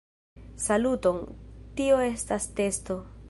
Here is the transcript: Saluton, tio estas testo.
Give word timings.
Saluton, 0.67 1.19
tio 1.81 2.01
estas 2.09 2.51
testo. 2.61 2.99